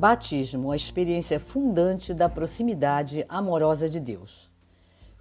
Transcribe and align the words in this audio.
Batismo, 0.00 0.72
a 0.72 0.76
experiência 0.76 1.38
fundante 1.38 2.14
da 2.14 2.26
proximidade 2.26 3.22
amorosa 3.28 3.86
de 3.86 4.00
Deus. 4.00 4.50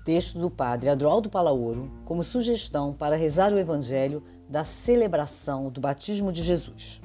Texto 0.05 0.39
do 0.39 0.49
Padre 0.49 0.87
Adroaldo 0.87 1.29
Palaoro, 1.29 1.91
como 2.05 2.23
sugestão 2.23 2.93
para 2.93 3.17
rezar 3.17 3.51
o 3.51 3.59
Evangelho 3.59 4.23
da 4.47 4.63
celebração 4.63 5.69
do 5.69 5.81
batismo 5.81 6.31
de 6.31 6.43
Jesus. 6.43 7.01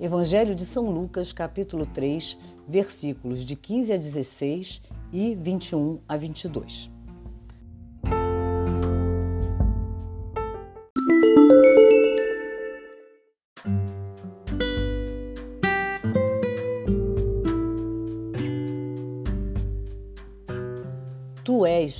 Evangelho 0.00 0.52
de 0.52 0.66
São 0.66 0.90
Lucas, 0.90 1.32
capítulo 1.32 1.86
3, 1.86 2.36
versículos 2.66 3.44
de 3.44 3.54
15 3.54 3.92
a 3.92 3.96
16 3.96 4.82
e 5.12 5.36
21 5.36 6.00
a 6.08 6.16
22. 6.16 6.95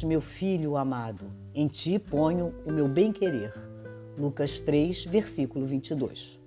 Meu 0.03 0.21
filho 0.21 0.77
amado, 0.77 1.31
em 1.55 1.69
ti 1.69 1.99
ponho 1.99 2.55
o 2.67 2.73
meu 2.73 2.87
bem-querer. 2.87 3.53
Lucas 4.19 4.61
3, 4.61 5.05
versículo 5.05 5.67
22. 5.67 6.39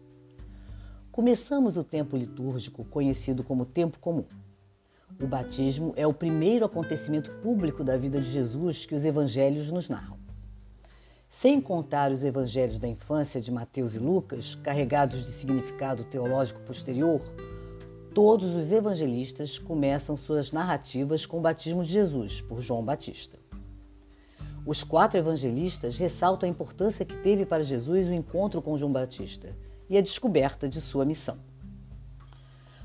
Começamos 1.12 1.76
o 1.76 1.84
tempo 1.84 2.16
litúrgico, 2.16 2.86
conhecido 2.86 3.44
como 3.44 3.66
tempo 3.66 4.00
comum. 4.00 4.26
O 5.22 5.26
batismo 5.26 5.94
é 5.96 6.06
o 6.06 6.14
primeiro 6.14 6.66
acontecimento 6.66 7.32
público 7.42 7.84
da 7.84 7.98
vida 7.98 8.22
de 8.22 8.30
Jesus 8.30 8.86
que 8.86 8.94
os 8.94 9.04
evangelhos 9.04 9.72
nos 9.72 9.90
narram. 9.90 10.18
Sem 11.30 11.60
contar 11.60 12.12
os 12.12 12.24
evangelhos 12.24 12.80
da 12.80 12.88
infância 12.88 13.40
de 13.42 13.52
Mateus 13.52 13.96
e 13.96 14.00
Lucas, 14.00 14.56
carregados 14.56 15.24
de 15.24 15.32
significado 15.32 16.04
teológico 16.04 16.60
posterior, 16.62 17.22
todos 18.14 18.54
os 18.54 18.72
evangelistas 18.72 19.58
começam 19.58 20.18
suas 20.18 20.52
narrativas 20.52 21.26
com 21.26 21.38
o 21.38 21.42
batismo 21.42 21.84
de 21.84 21.94
Jesus 21.94 22.42
por 22.42 22.62
João 22.62 22.84
Batista. 22.84 23.39
Os 24.66 24.84
quatro 24.84 25.18
evangelistas 25.18 25.98
ressaltam 25.98 26.48
a 26.48 26.52
importância 26.52 27.06
que 27.06 27.16
teve 27.18 27.46
para 27.46 27.64
Jesus 27.64 28.08
o 28.08 28.14
encontro 28.14 28.62
com 28.62 28.78
João 28.78 28.92
Batista 28.92 29.56
e 29.90 29.98
a 29.98 30.02
descoberta 30.02 30.68
de 30.68 30.82
sua 30.82 31.06
missão. 31.06 31.38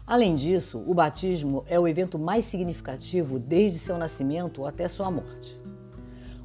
Além 0.07 0.35
disso, 0.35 0.85
o 0.87 0.93
batismo 0.93 1.65
é 1.67 1.81
o 1.81 1.89
evento 1.89 2.19
mais 2.19 2.45
significativo 2.45 3.39
desde 3.39 3.79
seu 3.79 3.97
nascimento 3.97 4.67
até 4.67 4.87
sua 4.87 5.11
morte. 5.11 5.59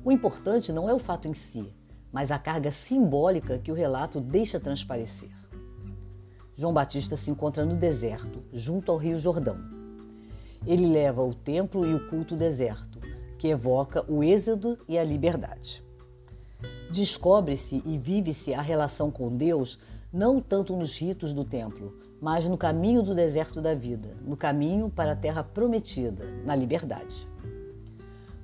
O 0.03 0.11
importante 0.11 0.71
não 0.71 0.89
é 0.89 0.93
o 0.93 0.99
fato 0.99 1.27
em 1.27 1.33
si, 1.33 1.69
mas 2.09 2.31
a 2.31 2.39
carga 2.39 2.71
simbólica 2.71 3.59
que 3.59 3.71
o 3.71 3.75
relato 3.75 4.21
deixa 4.21 4.59
transparecer. 4.61 5.29
João 6.55 6.73
Batista 6.73 7.17
se 7.17 7.29
encontra 7.31 7.65
no 7.65 7.75
deserto, 7.75 8.43
junto 8.51 8.91
ao 8.91 8.97
Rio 8.97 9.19
Jordão. 9.19 9.57
Ele 10.65 10.87
leva 10.87 11.21
o 11.21 11.33
templo 11.33 11.85
e 11.85 11.93
o 11.93 12.09
culto 12.09 12.35
deserto, 12.35 12.88
que 13.39 13.47
evoca 13.47 14.05
o 14.07 14.21
êxodo 14.21 14.77
e 14.87 14.97
a 14.97 15.03
liberdade. 15.03 15.81
Descobre-se 16.91 17.81
e 17.85 17.97
vive-se 17.97 18.53
a 18.53 18.61
relação 18.61 19.09
com 19.09 19.35
Deus 19.35 19.79
não 20.11 20.41
tanto 20.41 20.75
nos 20.75 20.97
ritos 20.99 21.33
do 21.33 21.45
templo, 21.45 21.95
mas 22.21 22.47
no 22.47 22.57
caminho 22.57 23.01
do 23.01 23.15
deserto 23.15 23.61
da 23.61 23.73
vida, 23.73 24.09
no 24.25 24.35
caminho 24.35 24.89
para 24.89 25.13
a 25.13 25.15
terra 25.15 25.43
prometida, 25.43 26.25
na 26.45 26.53
liberdade. 26.53 27.27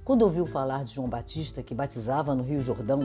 Quando 0.05 0.21
ouviu 0.21 0.45
falar 0.45 0.85
de 0.85 0.93
João 0.93 1.09
Batista 1.09 1.61
que 1.61 1.75
batizava 1.75 2.33
no 2.33 2.43
Rio 2.43 2.61
Jordão, 2.61 3.01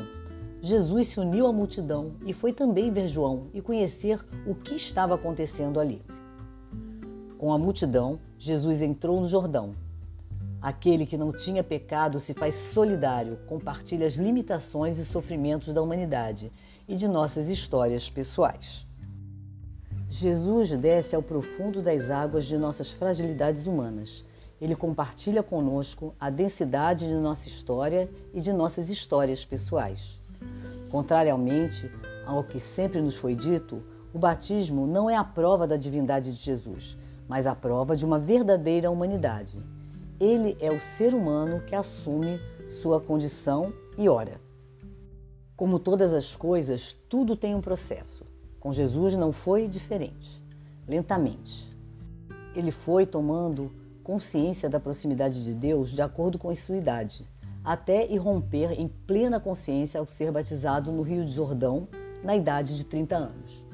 Jesus 0.62 1.08
se 1.08 1.18
uniu 1.18 1.46
à 1.46 1.52
multidão 1.52 2.12
e 2.24 2.32
foi 2.32 2.52
também 2.52 2.92
ver 2.92 3.08
João 3.08 3.48
e 3.52 3.60
conhecer 3.60 4.24
o 4.46 4.54
que 4.54 4.74
estava 4.74 5.14
acontecendo 5.14 5.80
ali. 5.80 6.02
Com 7.38 7.52
a 7.52 7.58
multidão, 7.58 8.20
Jesus 8.38 8.82
entrou 8.82 9.18
no 9.18 9.26
Jordão. 9.26 9.74
Aquele 10.60 11.06
que 11.06 11.16
não 11.16 11.32
tinha 11.32 11.64
pecado 11.64 12.20
se 12.20 12.34
faz 12.34 12.54
solidário, 12.54 13.38
compartilha 13.46 14.06
as 14.06 14.14
limitações 14.14 14.98
e 14.98 15.06
sofrimentos 15.06 15.72
da 15.72 15.80
humanidade 15.80 16.52
e 16.86 16.94
de 16.96 17.08
nossas 17.08 17.48
histórias 17.48 18.10
pessoais. 18.10 18.84
Jesus 20.10 20.76
desce 20.76 21.16
ao 21.16 21.22
profundo 21.22 21.80
das 21.80 22.10
águas 22.10 22.44
de 22.44 22.58
nossas 22.58 22.90
fragilidades 22.90 23.66
humanas. 23.66 24.24
Ele 24.60 24.76
compartilha 24.76 25.42
conosco 25.42 26.14
a 26.20 26.28
densidade 26.28 27.06
de 27.06 27.14
nossa 27.14 27.48
história 27.48 28.10
e 28.34 28.40
de 28.40 28.52
nossas 28.52 28.90
histórias 28.90 29.44
pessoais. 29.44 30.18
Contrariamente 30.90 31.90
ao 32.26 32.44
que 32.44 32.60
sempre 32.60 33.00
nos 33.00 33.14
foi 33.16 33.34
dito, 33.34 33.82
o 34.12 34.18
batismo 34.18 34.86
não 34.86 35.08
é 35.08 35.16
a 35.16 35.24
prova 35.24 35.66
da 35.66 35.76
divindade 35.76 36.32
de 36.32 36.38
Jesus, 36.38 36.98
mas 37.28 37.46
a 37.46 37.54
prova 37.54 37.96
de 37.96 38.04
uma 38.04 38.18
verdadeira 38.18 38.90
humanidade. 38.90 39.58
Ele 40.20 40.56
é 40.60 40.70
o 40.70 40.78
ser 40.78 41.14
humano 41.14 41.62
que 41.62 41.74
assume 41.74 42.38
sua 42.68 43.00
condição 43.00 43.72
e 43.96 44.08
ora. 44.08 44.40
Como 45.56 45.78
todas 45.78 46.14
as 46.14 46.36
coisas, 46.36 46.92
tudo 47.08 47.34
tem 47.34 47.54
um 47.54 47.60
processo. 47.60 48.24
Com 48.60 48.72
Jesus 48.72 49.16
não 49.16 49.32
foi 49.32 49.66
diferente. 49.66 50.40
Lentamente. 50.86 51.74
Ele 52.54 52.70
foi 52.70 53.06
tomando 53.06 53.72
consciência 54.04 54.68
da 54.68 54.78
proximidade 54.78 55.44
de 55.44 55.54
Deus 55.54 55.90
de 55.90 56.02
acordo 56.02 56.38
com 56.38 56.50
a 56.50 56.56
sua 56.56 56.76
idade 56.76 57.26
até 57.64 58.10
irromper 58.10 58.72
em 58.72 58.88
plena 58.88 59.38
consciência 59.38 60.00
ao 60.00 60.06
ser 60.06 60.32
batizado 60.32 60.90
no 60.90 61.02
Rio 61.02 61.24
de 61.24 61.32
Jordão, 61.32 61.86
na 62.24 62.36
idade 62.36 62.76
de 62.76 62.84
30 62.84 63.16
anos. 63.16 63.64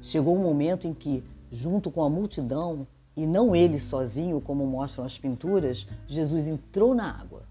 Chegou 0.00 0.36
um 0.36 0.42
momento 0.42 0.86
em 0.86 0.94
que, 0.94 1.24
junto 1.50 1.90
com 1.90 2.02
a 2.02 2.08
multidão, 2.08 2.86
e 3.18 3.26
não 3.26 3.52
ele 3.54 3.80
sozinho, 3.80 4.40
como 4.40 4.64
mostram 4.64 5.04
as 5.04 5.18
pinturas, 5.18 5.88
Jesus 6.06 6.46
entrou 6.46 6.94
na 6.94 7.10
água. 7.10 7.42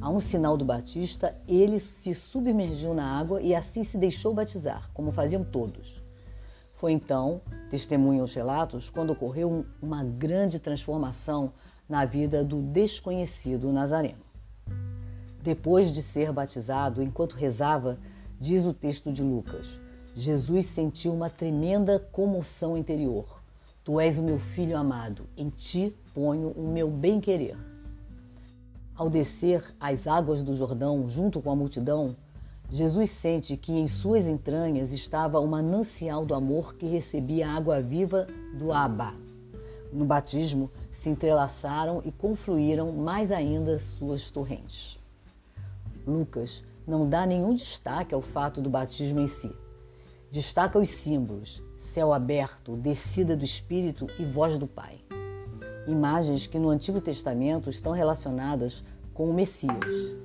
A 0.00 0.10
um 0.10 0.18
sinal 0.18 0.56
do 0.56 0.64
Batista, 0.64 1.36
ele 1.46 1.78
se 1.78 2.12
submergiu 2.12 2.92
na 2.92 3.16
água 3.16 3.40
e 3.40 3.54
assim 3.54 3.84
se 3.84 3.96
deixou 3.96 4.34
batizar, 4.34 4.90
como 4.92 5.12
faziam 5.12 5.44
todos. 5.44 6.02
Foi 6.74 6.90
então, 6.90 7.40
testemunham 7.70 8.24
os 8.24 8.34
relatos, 8.34 8.90
quando 8.90 9.10
ocorreu 9.10 9.64
uma 9.80 10.02
grande 10.02 10.58
transformação 10.58 11.52
na 11.88 12.04
vida 12.04 12.42
do 12.42 12.60
desconhecido 12.60 13.72
Nazareno. 13.72 14.24
Depois 15.40 15.92
de 15.92 16.02
ser 16.02 16.32
batizado, 16.32 17.00
enquanto 17.00 17.34
rezava, 17.34 18.00
diz 18.40 18.64
o 18.64 18.74
texto 18.74 19.12
de 19.12 19.22
Lucas, 19.22 19.78
Jesus 20.16 20.66
sentiu 20.66 21.14
uma 21.14 21.30
tremenda 21.30 22.00
comoção 22.00 22.76
interior. 22.76 23.43
Tu 23.84 24.00
és 24.00 24.16
o 24.16 24.22
meu 24.22 24.38
filho 24.38 24.78
amado, 24.78 25.26
em 25.36 25.50
ti 25.50 25.94
ponho 26.14 26.48
o 26.52 26.66
meu 26.72 26.90
bem-querer. 26.90 27.54
Ao 28.96 29.10
descer 29.10 29.62
as 29.78 30.06
águas 30.06 30.42
do 30.42 30.56
Jordão 30.56 31.06
junto 31.06 31.42
com 31.42 31.50
a 31.50 31.56
multidão, 31.56 32.16
Jesus 32.70 33.10
sente 33.10 33.58
que 33.58 33.72
em 33.72 33.86
suas 33.86 34.26
entranhas 34.26 34.94
estava 34.94 35.38
o 35.38 35.46
manancial 35.46 36.24
do 36.24 36.34
amor 36.34 36.76
que 36.76 36.86
recebia 36.86 37.46
a 37.46 37.56
água 37.56 37.82
viva 37.82 38.26
do 38.58 38.72
Abba. 38.72 39.12
No 39.92 40.06
batismo, 40.06 40.70
se 40.90 41.10
entrelaçaram 41.10 42.00
e 42.06 42.10
confluíram 42.10 42.90
mais 42.90 43.30
ainda 43.30 43.78
suas 43.78 44.30
torrentes. 44.30 44.98
Lucas 46.06 46.64
não 46.86 47.06
dá 47.08 47.26
nenhum 47.26 47.54
destaque 47.54 48.14
ao 48.14 48.22
fato 48.22 48.62
do 48.62 48.70
batismo 48.70 49.20
em 49.20 49.28
si. 49.28 49.54
Destaca 50.30 50.78
os 50.78 50.88
símbolos: 50.88 51.62
céu 51.84 52.14
aberto, 52.14 52.76
descida 52.76 53.36
do 53.36 53.44
Espírito 53.44 54.08
e 54.18 54.24
voz 54.24 54.56
do 54.56 54.66
Pai. 54.66 55.00
Imagens 55.86 56.46
que 56.46 56.58
no 56.58 56.70
Antigo 56.70 56.98
Testamento 56.98 57.68
estão 57.68 57.92
relacionadas 57.92 58.82
com 59.12 59.28
o 59.28 59.34
Messias. 59.34 60.16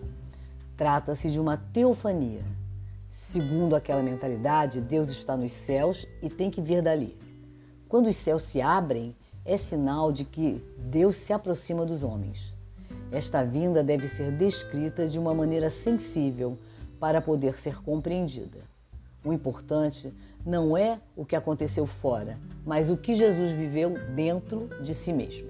Trata-se 0.78 1.30
de 1.30 1.40
uma 1.40 1.58
teofania. 1.58 2.46
Segundo 3.12 3.76
aquela 3.76 4.02
mentalidade, 4.02 4.80
Deus 4.80 5.10
está 5.10 5.36
nos 5.36 5.52
céus 5.52 6.08
e 6.24 6.30
tem 6.30 6.50
que 6.50 6.62
vir 6.62 6.82
dali. 6.82 7.20
Quando 7.90 8.08
os 8.08 8.16
céus 8.16 8.44
se 8.44 8.62
abrem, 8.62 9.14
é 9.44 9.58
sinal 9.58 10.14
de 10.14 10.24
que 10.24 10.64
Deus 10.78 11.18
se 11.18 11.34
aproxima 11.34 11.86
dos 11.86 12.04
homens. 12.04 12.54
Esta 13.12 13.44
vinda 13.44 13.84
deve 13.84 14.08
ser 14.08 14.32
descrita 14.32 15.08
de 15.08 15.20
uma 15.20 15.34
maneira 15.34 15.70
sensível 15.70 16.58
para 17.00 17.22
poder 17.22 17.60
ser 17.60 17.82
compreendida. 17.84 18.69
O 19.24 19.34
importante 19.34 20.14
não 20.46 20.78
é 20.78 21.00
o 21.16 21.26
que 21.26 21.36
aconteceu 21.36 21.86
fora, 21.86 22.38
mas 22.66 22.90
o 22.90 22.98
que 22.98 23.14
Jesus 23.14 23.52
viveu 23.52 23.94
dentro 24.16 24.70
de 24.82 24.94
si 24.94 25.12
mesmo. 25.12 25.50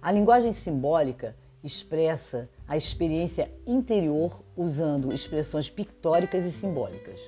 A 0.00 0.12
linguagem 0.12 0.52
simbólica 0.52 1.34
expressa 1.64 2.48
a 2.68 2.76
experiência 2.76 3.50
interior 3.66 4.40
usando 4.56 5.12
expressões 5.12 5.68
pictóricas 5.68 6.44
e 6.44 6.52
simbólicas. 6.52 7.20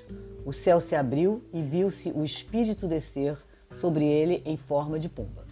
O 0.47 0.53
céu 0.53 0.81
se 0.81 0.95
abriu 0.95 1.43
e 1.53 1.61
viu-se 1.61 2.13
o 2.13 2.25
Espírito 2.25 2.87
descer 2.87 3.37
sobre 3.71 4.05
ele 4.05 4.43
em 4.45 4.57
forma 4.57 4.99
de 4.99 5.09
pomba. 5.09 5.45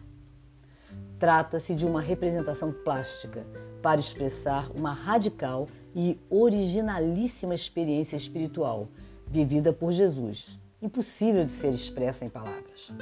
Trata-se 1.19 1.75
de 1.75 1.85
uma 1.85 2.01
representação 2.01 2.73
plástica 2.73 3.45
para 3.83 4.01
expressar 4.01 4.71
uma 4.79 4.93
radical 4.93 5.67
e 5.95 6.19
originalíssima 6.31 7.55
experiência 7.55 8.17
espiritual 8.17 8.89
vivida 9.27 9.73
por 9.73 9.93
Jesus, 9.93 10.59
impossível 10.81 11.45
de 11.45 11.53
ser 11.53 11.71
expressa 11.71 12.25
em 12.25 12.29
palavras. 12.29 12.93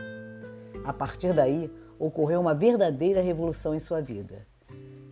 A 0.84 0.92
partir 0.92 1.32
daí, 1.32 1.70
ocorreu 1.98 2.40
uma 2.40 2.54
verdadeira 2.54 3.20
revolução 3.20 3.74
em 3.74 3.80
sua 3.80 4.00
vida. 4.00 4.46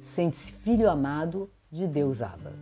Sente-se 0.00 0.52
filho 0.52 0.90
amado 0.90 1.50
de 1.70 1.86
Deus 1.86 2.22
Abba. 2.22 2.52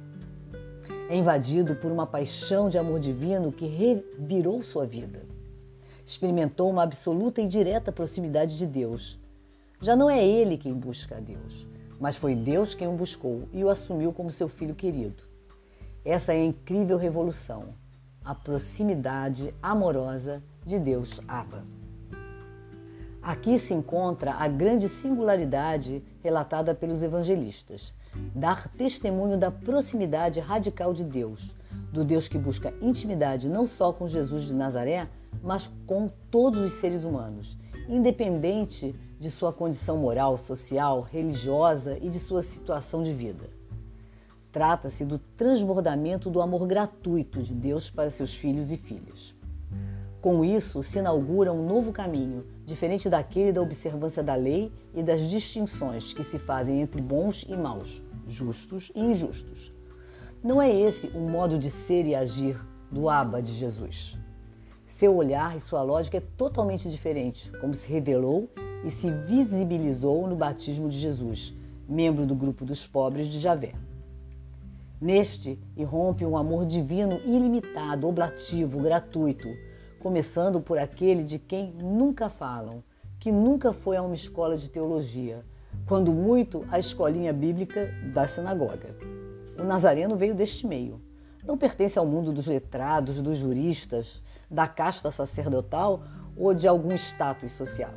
É 1.08 1.16
invadido 1.16 1.74
por 1.74 1.90
uma 1.90 2.06
paixão 2.06 2.68
de 2.68 2.78
amor 2.78 3.00
divino 3.00 3.50
que 3.50 3.66
revirou 3.66 4.62
sua 4.62 4.86
vida. 4.86 5.22
Experimentou 6.04 6.70
uma 6.70 6.82
absoluta 6.82 7.40
e 7.40 7.48
direta 7.48 7.90
proximidade 7.90 8.56
de 8.56 8.66
Deus. 8.66 9.18
Já 9.80 9.96
não 9.96 10.08
é 10.08 10.24
ele 10.24 10.56
quem 10.56 10.74
busca 10.74 11.16
a 11.16 11.20
Deus, 11.20 11.66
mas 11.98 12.16
foi 12.16 12.34
Deus 12.34 12.74
quem 12.74 12.86
o 12.86 12.92
buscou 12.92 13.48
e 13.52 13.64
o 13.64 13.70
assumiu 13.70 14.12
como 14.12 14.30
seu 14.30 14.48
filho 14.48 14.74
querido. 14.74 15.24
Essa 16.04 16.32
é 16.32 16.36
a 16.36 16.44
incrível 16.44 16.96
revolução, 16.96 17.74
a 18.24 18.34
proximidade 18.34 19.54
amorosa 19.62 20.42
de 20.66 20.78
Deus 20.78 21.20
Abba. 21.26 21.64
Aqui 23.22 23.58
se 23.58 23.74
encontra 23.74 24.32
a 24.32 24.48
grande 24.48 24.88
singularidade 24.88 26.02
relatada 26.22 26.74
pelos 26.74 27.02
evangelistas: 27.02 27.94
dar 28.34 28.68
testemunho 28.68 29.36
da 29.36 29.50
proximidade 29.50 30.40
radical 30.40 30.94
de 30.94 31.04
Deus, 31.04 31.54
do 31.92 32.02
Deus 32.04 32.28
que 32.28 32.38
busca 32.38 32.72
intimidade 32.80 33.48
não 33.48 33.66
só 33.66 33.92
com 33.92 34.08
Jesus 34.08 34.44
de 34.44 34.54
Nazaré, 34.54 35.08
mas 35.42 35.70
com 35.86 36.10
todos 36.30 36.60
os 36.60 36.72
seres 36.74 37.04
humanos, 37.04 37.58
independente 37.88 38.94
de 39.18 39.30
sua 39.30 39.52
condição 39.52 39.98
moral, 39.98 40.38
social, 40.38 41.02
religiosa 41.02 41.98
e 42.00 42.08
de 42.08 42.18
sua 42.18 42.42
situação 42.42 43.02
de 43.02 43.12
vida. 43.12 43.59
Trata-se 44.52 45.04
do 45.04 45.18
transbordamento 45.18 46.28
do 46.28 46.42
amor 46.42 46.66
gratuito 46.66 47.42
de 47.42 47.54
Deus 47.54 47.88
para 47.88 48.10
seus 48.10 48.34
filhos 48.34 48.72
e 48.72 48.76
filhas. 48.76 49.34
Com 50.20 50.44
isso, 50.44 50.82
se 50.82 50.98
inaugura 50.98 51.52
um 51.52 51.64
novo 51.66 51.92
caminho, 51.92 52.44
diferente 52.66 53.08
daquele 53.08 53.52
da 53.52 53.62
observância 53.62 54.22
da 54.22 54.34
lei 54.34 54.70
e 54.92 55.02
das 55.02 55.22
distinções 55.22 56.12
que 56.12 56.22
se 56.22 56.38
fazem 56.38 56.82
entre 56.82 57.00
bons 57.00 57.46
e 57.48 57.56
maus, 57.56 58.02
justos 58.26 58.90
e 58.94 59.00
injustos. 59.00 59.72
Não 60.42 60.60
é 60.60 60.70
esse 60.70 61.06
o 61.08 61.20
modo 61.20 61.58
de 61.58 61.70
ser 61.70 62.04
e 62.04 62.14
agir 62.14 62.60
do 62.90 63.08
Abba 63.08 63.40
de 63.40 63.54
Jesus. 63.54 64.18
Seu 64.84 65.14
olhar 65.14 65.56
e 65.56 65.60
sua 65.60 65.82
lógica 65.82 66.18
é 66.18 66.22
totalmente 66.36 66.90
diferente, 66.90 67.50
como 67.60 67.74
se 67.74 67.88
revelou 67.88 68.50
e 68.84 68.90
se 68.90 69.10
visibilizou 69.10 70.26
no 70.26 70.34
batismo 70.34 70.88
de 70.88 70.98
Jesus, 70.98 71.54
membro 71.88 72.26
do 72.26 72.34
grupo 72.34 72.64
dos 72.64 72.86
pobres 72.86 73.28
de 73.28 73.38
Javé. 73.38 73.74
Neste 75.00 75.58
irrompe 75.78 76.26
um 76.26 76.36
amor 76.36 76.66
divino 76.66 77.22
ilimitado, 77.24 78.06
oblativo, 78.06 78.80
gratuito, 78.80 79.48
começando 79.98 80.60
por 80.60 80.76
aquele 80.76 81.22
de 81.22 81.38
quem 81.38 81.72
nunca 81.72 82.28
falam, 82.28 82.84
que 83.18 83.32
nunca 83.32 83.72
foi 83.72 83.96
a 83.96 84.02
uma 84.02 84.14
escola 84.14 84.58
de 84.58 84.68
teologia, 84.68 85.42
quando 85.86 86.12
muito 86.12 86.66
a 86.70 86.78
escolinha 86.78 87.32
bíblica 87.32 87.90
da 88.12 88.28
sinagoga. 88.28 88.94
O 89.58 89.64
nazareno 89.64 90.16
veio 90.16 90.34
deste 90.34 90.66
meio. 90.66 91.00
Não 91.46 91.56
pertence 91.56 91.98
ao 91.98 92.04
mundo 92.04 92.30
dos 92.30 92.46
letrados, 92.46 93.22
dos 93.22 93.38
juristas, 93.38 94.20
da 94.50 94.68
casta 94.68 95.10
sacerdotal 95.10 96.02
ou 96.36 96.52
de 96.52 96.68
algum 96.68 96.94
status 96.94 97.52
social. 97.52 97.94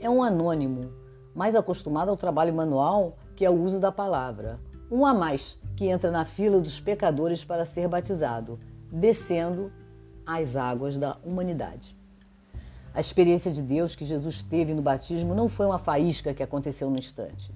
É 0.00 0.10
um 0.10 0.20
anônimo, 0.20 0.90
mais 1.32 1.54
acostumado 1.54 2.08
ao 2.08 2.16
trabalho 2.16 2.52
manual 2.52 3.16
que 3.36 3.46
ao 3.46 3.54
uso 3.54 3.78
da 3.78 3.92
palavra. 3.92 4.58
Um 4.90 5.06
a 5.06 5.14
mais 5.14 5.56
que 5.76 5.86
entra 5.86 6.10
na 6.10 6.24
fila 6.24 6.60
dos 6.60 6.80
pecadores 6.80 7.44
para 7.44 7.64
ser 7.64 7.86
batizado, 7.86 8.58
descendo 8.90 9.72
às 10.26 10.56
águas 10.56 10.98
da 10.98 11.16
humanidade. 11.24 11.96
A 12.92 12.98
experiência 13.00 13.52
de 13.52 13.62
Deus 13.62 13.94
que 13.94 14.04
Jesus 14.04 14.42
teve 14.42 14.74
no 14.74 14.82
batismo 14.82 15.32
não 15.32 15.48
foi 15.48 15.66
uma 15.66 15.78
faísca 15.78 16.34
que 16.34 16.42
aconteceu 16.42 16.90
no 16.90 16.98
instante. 16.98 17.54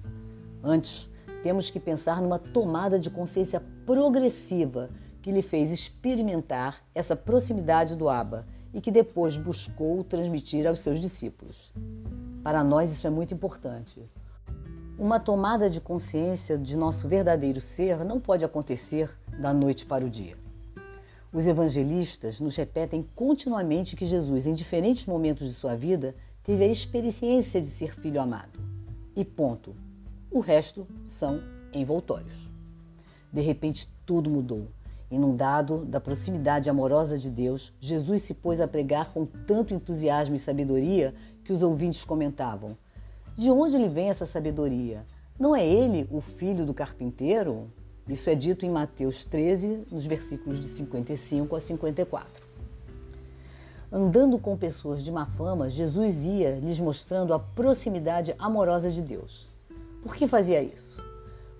Antes, 0.63 1.09
temos 1.43 1.69
que 1.69 1.79
pensar 1.79 2.21
numa 2.21 2.39
tomada 2.39 2.97
de 2.97 3.09
consciência 3.09 3.61
progressiva 3.85 4.89
que 5.21 5.31
lhe 5.31 5.41
fez 5.41 5.73
experimentar 5.73 6.81
essa 6.95 7.15
proximidade 7.15 7.97
do 7.97 8.07
Abba 8.07 8.47
e 8.73 8.79
que 8.79 8.91
depois 8.91 9.35
buscou 9.35 10.03
transmitir 10.03 10.65
aos 10.65 10.79
seus 10.79 11.01
discípulos. 11.01 11.73
Para 12.43 12.63
nós 12.63 12.91
isso 12.91 13.05
é 13.05 13.09
muito 13.09 13.33
importante. 13.33 14.01
Uma 14.97 15.19
tomada 15.19 15.69
de 15.69 15.81
consciência 15.81 16.57
de 16.57 16.77
nosso 16.77 17.05
verdadeiro 17.05 17.59
ser 17.59 18.05
não 18.05 18.17
pode 18.17 18.45
acontecer 18.45 19.13
da 19.37 19.53
noite 19.53 19.85
para 19.85 20.05
o 20.05 20.09
dia. 20.09 20.37
Os 21.33 21.47
evangelistas 21.47 22.39
nos 22.39 22.55
repetem 22.55 23.05
continuamente 23.13 23.93
que 23.97 24.05
Jesus, 24.05 24.47
em 24.47 24.53
diferentes 24.53 25.05
momentos 25.05 25.47
de 25.49 25.53
sua 25.53 25.75
vida, 25.75 26.15
teve 26.41 26.63
a 26.63 26.67
experiência 26.67 27.59
de 27.59 27.67
ser 27.67 27.93
filho 27.93 28.21
amado. 28.21 28.57
E 29.13 29.25
ponto. 29.25 29.75
O 30.31 30.39
resto 30.39 30.87
são 31.03 31.41
envoltórios. 31.73 32.49
De 33.33 33.41
repente, 33.41 33.89
tudo 34.05 34.29
mudou. 34.29 34.69
Inundado 35.11 35.83
da 35.83 35.99
proximidade 35.99 36.69
amorosa 36.69 37.17
de 37.17 37.29
Deus, 37.29 37.73
Jesus 37.81 38.21
se 38.21 38.33
pôs 38.33 38.61
a 38.61 38.67
pregar 38.67 39.11
com 39.11 39.25
tanto 39.25 39.73
entusiasmo 39.73 40.35
e 40.35 40.39
sabedoria 40.39 41.13
que 41.43 41.51
os 41.51 41.61
ouvintes 41.61 42.05
comentavam: 42.05 42.77
De 43.37 43.51
onde 43.51 43.77
lhe 43.77 43.89
vem 43.89 44.09
essa 44.09 44.25
sabedoria? 44.25 45.05
Não 45.37 45.53
é 45.53 45.67
ele 45.67 46.07
o 46.09 46.21
filho 46.21 46.65
do 46.65 46.73
carpinteiro? 46.73 47.69
Isso 48.07 48.29
é 48.29 48.35
dito 48.35 48.65
em 48.65 48.69
Mateus 48.69 49.25
13, 49.25 49.87
nos 49.91 50.05
versículos 50.05 50.57
de 50.57 50.67
55 50.67 51.53
a 51.53 51.59
54. 51.59 52.47
Andando 53.91 54.39
com 54.39 54.55
pessoas 54.55 55.03
de 55.03 55.11
má 55.11 55.25
fama, 55.25 55.69
Jesus 55.69 56.25
ia 56.25 56.59
lhes 56.59 56.79
mostrando 56.79 57.33
a 57.33 57.39
proximidade 57.39 58.33
amorosa 58.39 58.89
de 58.89 59.01
Deus. 59.01 59.49
Por 60.01 60.15
que 60.15 60.29
fazia 60.29 60.63
isso? 60.63 60.97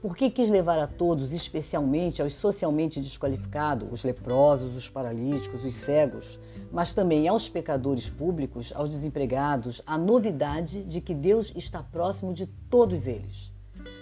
Porque 0.07 0.29
quis 0.29 0.51
levar 0.51 0.77
a 0.77 0.85
todos, 0.85 1.33
especialmente 1.33 2.21
aos 2.21 2.35
socialmente 2.35 3.01
desqualificados, 3.01 3.87
os 3.91 4.03
leprosos, 4.03 4.75
os 4.75 4.87
paralíticos, 4.87 5.65
os 5.65 5.73
cegos, 5.73 6.39
mas 6.71 6.93
também 6.93 7.27
aos 7.27 7.49
pecadores 7.49 8.07
públicos, 8.07 8.71
aos 8.75 8.89
desempregados, 8.89 9.81
a 9.83 9.97
novidade 9.97 10.83
de 10.83 11.01
que 11.01 11.15
Deus 11.15 11.51
está 11.55 11.81
próximo 11.81 12.35
de 12.35 12.45
todos 12.45 13.07
eles. 13.07 13.51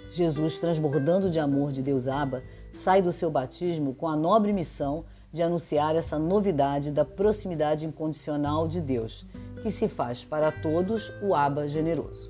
Jesus, 0.09 0.59
transbordando 0.59 1.29
de 1.29 1.39
amor 1.39 1.71
de 1.71 1.81
Deus 1.81 2.09
Abba, 2.09 2.43
sai 2.73 3.01
do 3.01 3.13
seu 3.13 3.31
batismo 3.31 3.95
com 3.95 4.09
a 4.09 4.17
nobre 4.17 4.51
missão 4.51 5.05
de 5.31 5.41
anunciar 5.41 5.95
essa 5.95 6.19
novidade 6.19 6.91
da 6.91 7.05
proximidade 7.05 7.85
incondicional 7.85 8.67
de 8.67 8.81
Deus, 8.81 9.25
que 9.61 9.71
se 9.71 9.87
faz 9.87 10.21
para 10.25 10.51
todos 10.51 11.13
o 11.21 11.33
Abba 11.33 11.65
generoso. 11.69 12.27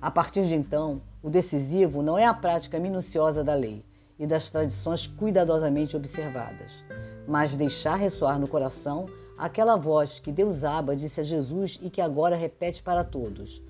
A 0.00 0.08
partir 0.08 0.46
de 0.46 0.54
então, 0.54 1.02
o 1.24 1.30
decisivo 1.30 2.02
não 2.02 2.18
é 2.18 2.26
a 2.26 2.34
prática 2.34 2.78
minuciosa 2.78 3.42
da 3.42 3.54
lei 3.54 3.82
e 4.18 4.26
das 4.26 4.50
tradições 4.50 5.06
cuidadosamente 5.06 5.96
observadas, 5.96 6.84
mas 7.26 7.56
deixar 7.56 7.96
ressoar 7.96 8.38
no 8.38 8.46
coração 8.46 9.06
aquela 9.38 9.74
voz 9.74 10.20
que 10.20 10.30
Deus 10.30 10.64
Abba 10.64 10.94
disse 10.94 11.22
a 11.22 11.24
Jesus 11.24 11.80
e 11.82 11.88
que 11.88 12.02
agora 12.02 12.36
repete 12.36 12.82
para 12.82 13.02
todos: 13.02 13.62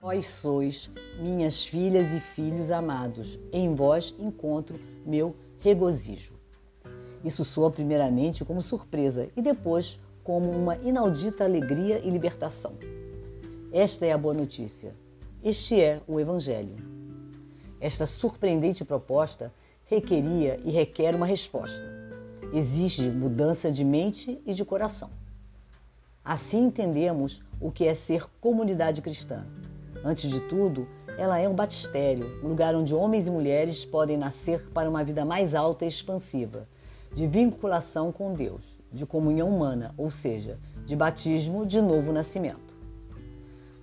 Vós 0.00 0.26
sois 0.26 0.88
minhas 1.18 1.66
filhas 1.66 2.14
e 2.14 2.20
filhos 2.20 2.70
amados, 2.70 3.36
em 3.52 3.74
vós 3.74 4.14
encontro 4.16 4.78
meu 5.04 5.34
regozijo. 5.58 6.34
Isso 7.24 7.44
soa 7.44 7.68
primeiramente 7.68 8.44
como 8.44 8.62
surpresa 8.62 9.28
e 9.36 9.42
depois 9.42 9.98
como 10.22 10.48
uma 10.48 10.76
inaudita 10.76 11.42
alegria 11.42 11.98
e 11.98 12.08
libertação. 12.08 12.74
Esta 13.72 14.06
é 14.06 14.12
a 14.12 14.18
boa 14.18 14.34
notícia. 14.34 14.94
Este 15.42 15.80
é 15.80 16.00
o 16.06 16.20
Evangelho. 16.20 16.91
Esta 17.82 18.06
surpreendente 18.06 18.82
proposta 18.82 19.52
requeria 19.84 20.58
e 20.64 20.70
requer 20.70 21.14
uma 21.14 21.26
resposta. 21.26 21.84
Exige 22.54 23.10
mudança 23.10 23.70
de 23.70 23.84
mente 23.84 24.40
e 24.46 24.54
de 24.54 24.64
coração. 24.64 25.10
Assim 26.24 26.60
entendemos 26.64 27.42
o 27.60 27.70
que 27.70 27.86
é 27.86 27.94
ser 27.94 28.24
comunidade 28.40 29.02
cristã 29.02 29.44
Antes 30.04 30.28
de 30.28 30.40
tudo, 30.40 30.88
ela 31.16 31.38
é 31.38 31.48
um 31.48 31.54
batistério, 31.54 32.40
um 32.42 32.48
lugar 32.48 32.74
onde 32.74 32.92
homens 32.92 33.28
e 33.28 33.30
mulheres 33.30 33.84
podem 33.84 34.16
nascer 34.16 34.60
para 34.70 34.90
uma 34.90 35.04
vida 35.04 35.24
mais 35.24 35.54
alta 35.54 35.84
e 35.84 35.88
expansiva, 35.88 36.66
de 37.14 37.24
vinculação 37.26 38.10
com 38.10 38.34
Deus, 38.34 38.64
de 38.92 39.06
comunhão 39.06 39.48
humana, 39.48 39.94
ou 39.96 40.10
seja, 40.10 40.58
de 40.84 40.96
batismo 40.96 41.64
de 41.64 41.80
novo 41.80 42.12
nascimento. 42.12 42.71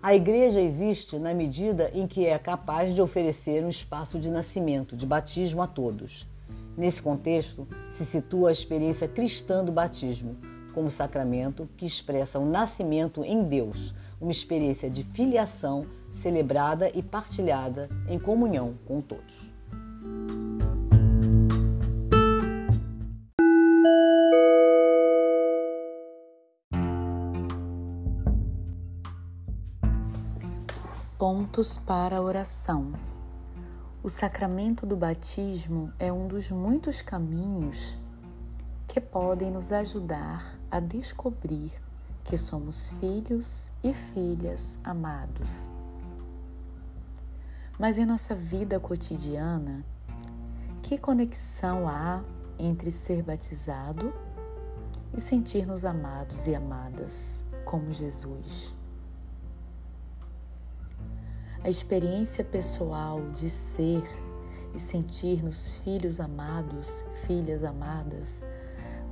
A 0.01 0.15
igreja 0.15 0.61
existe 0.61 1.19
na 1.19 1.33
medida 1.33 1.91
em 1.93 2.07
que 2.07 2.25
é 2.25 2.39
capaz 2.39 2.95
de 2.95 3.01
oferecer 3.01 3.65
um 3.65 3.69
espaço 3.69 4.17
de 4.17 4.29
nascimento, 4.29 4.95
de 4.95 5.05
batismo 5.05 5.61
a 5.61 5.67
todos. 5.67 6.25
Nesse 6.77 7.01
contexto, 7.01 7.67
se 7.89 8.05
situa 8.05 8.47
a 8.47 8.51
experiência 8.53 9.09
cristã 9.09 9.61
do 9.61 9.73
batismo, 9.73 10.37
como 10.73 10.89
sacramento 10.89 11.67
que 11.75 11.85
expressa 11.85 12.39
o 12.39 12.49
nascimento 12.49 13.25
em 13.25 13.43
Deus, 13.43 13.93
uma 14.21 14.31
experiência 14.31 14.89
de 14.89 15.03
filiação 15.03 15.85
celebrada 16.13 16.89
e 16.95 17.03
partilhada 17.03 17.89
em 18.07 18.17
comunhão 18.17 18.75
com 18.85 19.01
todos. 19.01 19.51
Pontos 31.19 31.77
para 31.77 32.15
a 32.15 32.21
oração. 32.21 32.93
O 34.01 34.07
sacramento 34.07 34.85
do 34.85 34.95
batismo 34.95 35.91
é 35.99 36.13
um 36.13 36.29
dos 36.29 36.49
muitos 36.49 37.01
caminhos 37.01 37.97
que 38.87 39.01
podem 39.01 39.51
nos 39.51 39.73
ajudar 39.73 40.57
a 40.71 40.79
descobrir 40.79 41.73
que 42.23 42.37
somos 42.37 42.91
filhos 43.01 43.69
e 43.83 43.93
filhas 43.93 44.79
amados. 44.81 45.69
Mas 47.77 47.97
em 47.97 48.05
nossa 48.05 48.33
vida 48.33 48.79
cotidiana, 48.79 49.83
que 50.81 50.97
conexão 50.97 51.85
há 51.85 52.23
entre 52.57 52.89
ser 52.91 53.23
batizado 53.23 54.13
e 55.13 55.19
sentir-nos 55.19 55.83
amados 55.83 56.47
e 56.47 56.55
amadas 56.55 57.45
como 57.65 57.91
Jesus? 57.91 58.78
A 61.61 61.69
experiência 61.69 62.41
pessoal 62.41 63.21
de 63.31 63.49
ser 63.49 64.01
e 64.73 64.79
sentir-nos 64.79 65.75
filhos 65.83 66.17
amados, 66.21 67.05
filhas 67.27 67.65
amadas, 67.65 68.45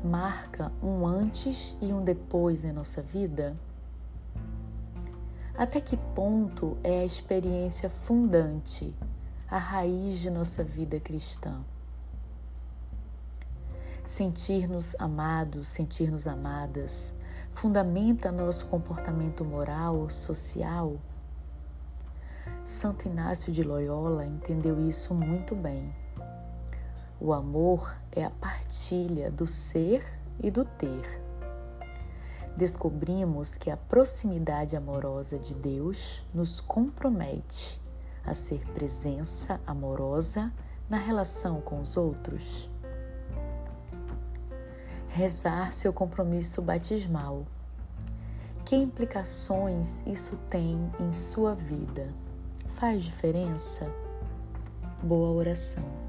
marca 0.01 0.71
um 0.81 1.05
antes 1.05 1.75
e 1.81 1.91
um 1.91 2.01
depois 2.01 2.63
em 2.63 2.71
nossa 2.71 3.01
vida? 3.01 3.53
Até 5.57 5.81
que 5.81 5.97
ponto 5.97 6.77
é 6.85 7.01
a 7.01 7.05
experiência 7.05 7.89
fundante, 7.89 8.95
a 9.49 9.57
raiz 9.57 10.19
de 10.19 10.29
nossa 10.29 10.63
vida 10.63 11.01
cristã? 11.01 11.59
Sentir-nos 14.05 14.95
amados, 14.99 15.67
sentir-nos 15.67 16.25
amadas, 16.25 17.13
fundamenta 17.51 18.31
nosso 18.31 18.67
comportamento 18.67 19.43
moral, 19.43 20.09
social? 20.09 20.97
Santo 22.67 23.07
Inácio 23.07 23.53
de 23.53 23.63
Loyola 23.63 24.25
entendeu 24.25 24.77
isso 24.89 25.13
muito 25.13 25.55
bem. 25.55 25.95
O 27.17 27.31
amor 27.31 27.95
é 28.11 28.25
a 28.25 28.29
partilha 28.29 29.31
do 29.31 29.47
ser 29.47 30.03
e 30.43 30.51
do 30.51 30.65
ter. 30.65 31.23
Descobrimos 32.57 33.55
que 33.55 33.71
a 33.71 33.77
proximidade 33.77 34.75
amorosa 34.75 35.39
de 35.39 35.55
Deus 35.55 36.25
nos 36.33 36.59
compromete 36.59 37.81
a 38.25 38.33
ser 38.33 38.59
presença 38.73 39.61
amorosa 39.65 40.51
na 40.89 40.97
relação 40.97 41.61
com 41.61 41.79
os 41.79 41.95
outros. 41.95 42.69
Rezar 45.07 45.71
seu 45.71 45.93
compromisso 45.93 46.61
batismal. 46.61 47.47
Que 48.65 48.75
implicações 48.75 50.05
isso 50.05 50.35
tem 50.49 50.91
em 50.99 51.13
sua 51.13 51.55
vida? 51.55 52.13
Faz 52.79 53.01
diferença? 53.01 53.91
Boa 55.01 55.31
oração. 55.31 56.06